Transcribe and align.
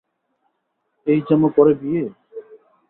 এই 1.07 1.19
জামা 1.27 1.49
পড়ে 1.55 1.73
বিয়ে? 1.81 2.03